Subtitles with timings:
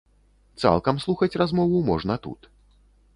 [0.61, 2.49] Цалкам слухаць размову можна тут.